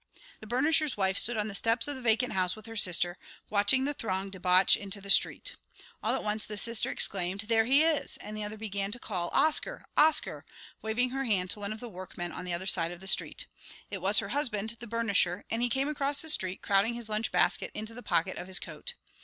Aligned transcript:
The 0.39 0.47
burnisher's 0.47 0.97
wife 0.97 1.15
stood 1.15 1.37
on 1.37 1.47
the 1.47 1.53
steps 1.53 1.87
of 1.87 1.95
the 1.95 2.01
vacant 2.01 2.33
house 2.33 2.55
with 2.55 2.65
her 2.65 2.75
sister, 2.75 3.19
watching 3.51 3.85
the 3.85 3.93
throng 3.93 4.31
debouch 4.31 4.75
into 4.75 4.99
the 4.99 5.11
street. 5.11 5.57
All 6.01 6.15
at 6.15 6.23
once 6.23 6.43
the 6.43 6.57
sister 6.57 6.89
exclaimed, 6.89 7.41
"There 7.41 7.65
he 7.65 7.83
is!" 7.83 8.17
and 8.17 8.35
the 8.35 8.43
other 8.43 8.57
began 8.57 8.91
to 8.93 8.99
call, 8.99 9.29
"Oscar, 9.31 9.85
Oscar!" 9.95 10.43
waving 10.81 11.11
her 11.11 11.25
hand 11.25 11.51
to 11.51 11.59
one 11.59 11.71
of 11.71 11.79
the 11.79 11.87
workmen 11.87 12.31
on 12.31 12.45
the 12.45 12.53
other 12.55 12.65
side 12.65 12.89
of 12.91 12.99
the 12.99 13.07
street. 13.07 13.45
It 13.91 14.01
was 14.01 14.17
her 14.17 14.29
husband, 14.29 14.77
the 14.79 14.87
burnisher, 14.87 15.43
and 15.51 15.61
he 15.61 15.69
came 15.69 15.87
across 15.87 16.19
the 16.23 16.29
street, 16.29 16.63
crowding 16.63 16.95
his 16.95 17.07
lunch 17.07 17.31
basket 17.31 17.69
into 17.75 17.93
the 17.93 18.01
pocket 18.01 18.37
of 18.39 18.47
his 18.47 18.57
coat. 18.57 18.95